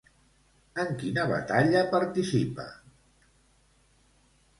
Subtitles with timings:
[0.83, 2.65] En quina batalla participa?